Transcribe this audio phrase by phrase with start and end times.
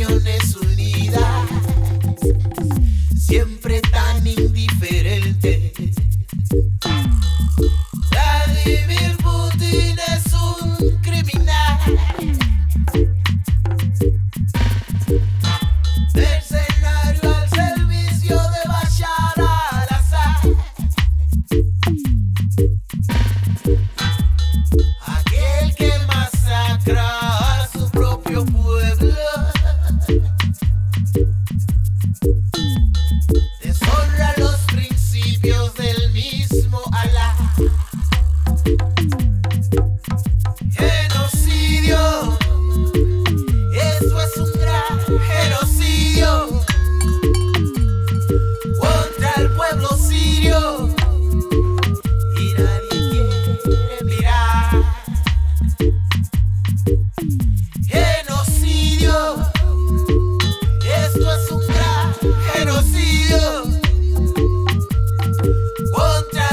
[0.00, 0.39] canciones.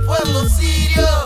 [0.00, 1.17] pueblo sirio.